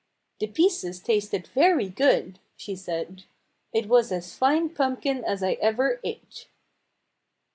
[0.39, 3.25] "The pieces tasted very good," she said.
[3.71, 6.47] "It was as fine pumpkin as I ever ate."